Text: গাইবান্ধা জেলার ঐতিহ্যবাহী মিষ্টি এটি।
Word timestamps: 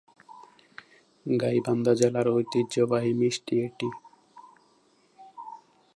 গাইবান্ধা 1.25 1.93
জেলার 1.93 2.27
ঐতিহ্যবাহী 2.29 3.11
মিষ্টি 3.13 3.55
এটি। 3.65 3.89